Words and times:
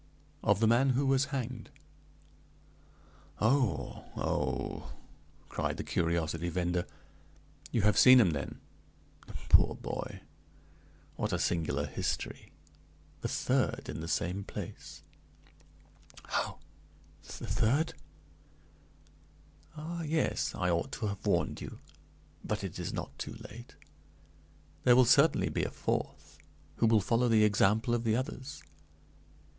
"Of 0.43 0.59
the 0.61 0.67
man 0.67 0.89
who 0.97 1.05
was 1.05 1.25
hanged." 1.25 1.69
"Oh, 3.39 4.03
oh!" 4.15 4.93
cried 5.47 5.77
the 5.77 5.83
curiosity 5.83 6.49
vender. 6.49 6.87
"You 7.71 7.83
have 7.83 7.99
seen 7.99 8.19
him, 8.19 8.31
then? 8.31 8.59
The 9.27 9.33
poor 9.49 9.75
boy! 9.75 10.21
What 11.17 11.31
a 11.31 11.37
singular 11.37 11.85
history! 11.85 12.51
The 13.21 13.27
third 13.27 13.89
in 13.89 13.99
the 14.01 14.07
same 14.07 14.43
place." 14.43 15.03
"How 16.25 16.57
the 17.21 17.45
third?" 17.45 17.93
"Ah, 19.77 20.01
yes! 20.01 20.55
I 20.55 20.71
ought 20.71 20.91
to 20.93 21.05
have 21.05 21.27
warned 21.27 21.61
you; 21.61 21.77
but 22.43 22.63
it 22.63 22.79
is 22.79 22.91
not 22.91 23.15
too 23.19 23.35
late. 23.51 23.75
There 24.83 24.95
will 24.95 25.05
certainly 25.05 25.49
be 25.49 25.61
a 25.63 25.69
fourth, 25.69 26.39
who 26.77 26.87
will 26.87 27.01
follow 27.01 27.27
the 27.29 27.43
example 27.43 27.93
of 27.93 28.03
the 28.03 28.15
others. 28.15 28.63